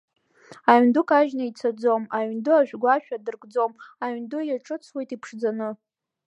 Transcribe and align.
Аҩнду 0.71 1.03
кажьны 1.09 1.43
ицаӡом, 1.47 2.03
аҩнду 2.17 2.53
ашәгәашә 2.59 3.09
адыркӡом, 3.15 3.71
аҩнду 4.05 4.41
иаҿыҵуеит 4.45 5.09
иԥшӡаны. 5.15 5.69